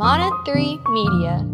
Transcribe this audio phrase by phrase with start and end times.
[0.00, 1.46] Mana 3 Media.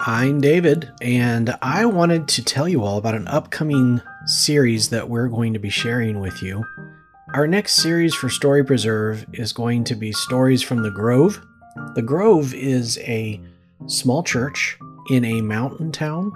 [0.00, 5.28] I'm David, and I wanted to tell you all about an upcoming series that we're
[5.28, 6.64] going to be sharing with you.
[7.34, 11.46] Our next series for Story Preserve is going to be Stories from the Grove.
[11.96, 13.38] The Grove is a
[13.88, 14.78] small church
[15.10, 16.32] in a mountain town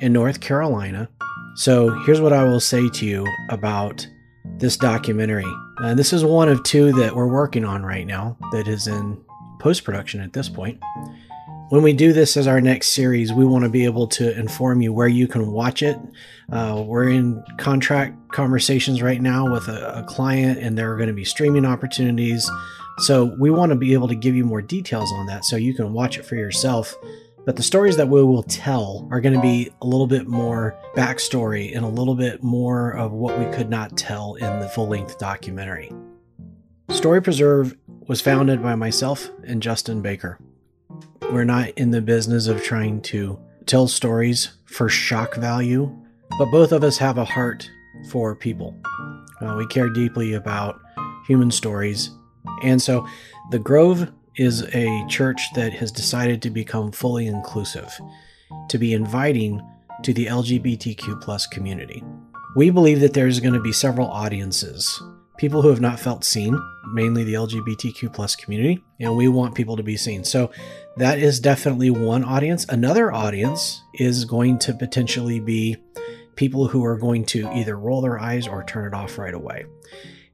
[0.00, 1.08] in North Carolina.
[1.54, 4.06] So here's what I will say to you about
[4.58, 5.46] this documentary.
[5.78, 9.22] Uh, this is one of two that we're working on right now that is in
[9.58, 10.80] post production at this point.
[11.68, 14.80] When we do this as our next series, we want to be able to inform
[14.80, 15.98] you where you can watch it.
[16.50, 21.08] Uh, we're in contract conversations right now with a, a client, and there are going
[21.08, 22.48] to be streaming opportunities.
[22.98, 25.74] So we want to be able to give you more details on that so you
[25.74, 26.94] can watch it for yourself.
[27.46, 30.76] But the stories that we will tell are going to be a little bit more
[30.96, 34.88] backstory and a little bit more of what we could not tell in the full
[34.88, 35.92] length documentary.
[36.90, 37.76] Story Preserve
[38.08, 40.40] was founded by myself and Justin Baker.
[41.30, 45.96] We're not in the business of trying to tell stories for shock value,
[46.40, 47.70] but both of us have a heart
[48.10, 48.76] for people.
[49.40, 50.80] Uh, we care deeply about
[51.28, 52.10] human stories.
[52.64, 53.06] And so
[53.52, 57.92] the Grove is a church that has decided to become fully inclusive,
[58.68, 59.62] to be inviting
[60.02, 62.02] to the LGBTQ plus community.
[62.54, 65.02] We believe that there's going to be several audiences
[65.36, 66.58] people who have not felt seen,
[66.92, 70.24] mainly the LGBTQ plus community, and we want people to be seen.
[70.24, 70.50] So
[70.96, 72.64] that is definitely one audience.
[72.68, 75.76] Another audience is going to potentially be
[76.36, 79.66] people who are going to either roll their eyes or turn it off right away.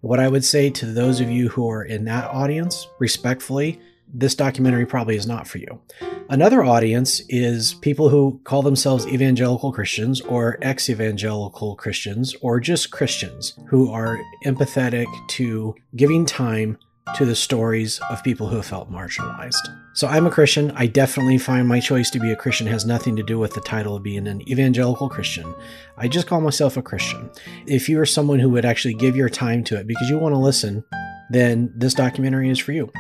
[0.00, 3.80] What I would say to those of you who are in that audience, respectfully,
[4.12, 5.80] this documentary probably is not for you.
[6.28, 12.90] Another audience is people who call themselves evangelical Christians or ex evangelical Christians or just
[12.90, 16.78] Christians who are empathetic to giving time
[17.16, 19.60] to the stories of people who have felt marginalized.
[19.94, 20.70] So I'm a Christian.
[20.70, 23.61] I definitely find my choice to be a Christian has nothing to do with the
[23.61, 25.52] title of being an evangelical Christian.
[25.98, 27.29] I just call myself a Christian.
[27.67, 30.34] If you are someone who would actually give your time to it because you want
[30.34, 30.84] to listen,
[31.32, 32.92] then this documentary is for you.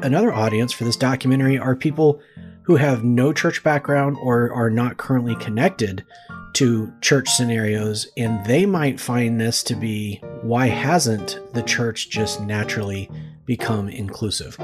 [0.00, 2.20] Another audience for this documentary are people
[2.62, 6.04] who have no church background or are not currently connected
[6.52, 12.40] to church scenarios, and they might find this to be why hasn't the church just
[12.42, 13.10] naturally
[13.46, 14.58] become inclusive?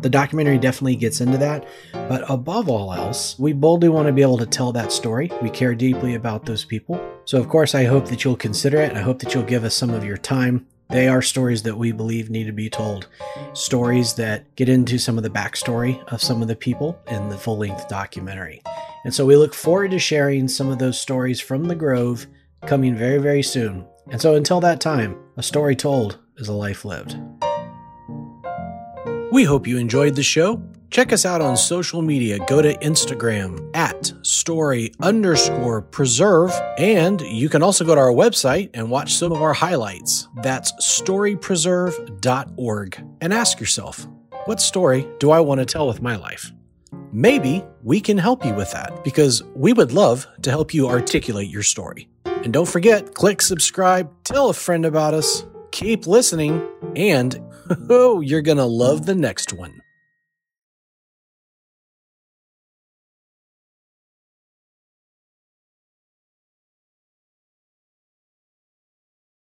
[0.00, 4.22] The documentary definitely gets into that, but above all else, we boldly want to be
[4.22, 5.30] able to tell that story.
[5.40, 7.00] We care deeply about those people.
[7.24, 8.92] So, of course, I hope that you'll consider it.
[8.92, 11.92] I hope that you'll give us some of your time they are stories that we
[11.92, 13.08] believe need to be told.
[13.54, 17.36] Stories that get into some of the backstory of some of the people in the
[17.38, 18.62] full length documentary.
[19.04, 22.26] And so we look forward to sharing some of those stories from the Grove
[22.66, 23.86] coming very, very soon.
[24.10, 27.16] And so until that time, a story told is a life lived.
[29.32, 30.62] We hope you enjoyed the show.
[30.90, 32.38] Check us out on social media.
[32.46, 36.52] Go to Instagram at story underscore preserve.
[36.78, 40.28] And you can also go to our website and watch some of our highlights.
[40.42, 43.04] That's storypreserve.org.
[43.20, 44.06] And ask yourself,
[44.44, 46.52] what story do I want to tell with my life?
[47.12, 51.48] Maybe we can help you with that because we would love to help you articulate
[51.48, 52.08] your story.
[52.24, 56.64] And don't forget, click subscribe, tell a friend about us, keep listening,
[56.94, 57.40] and
[57.90, 59.82] oh, you're going to love the next one.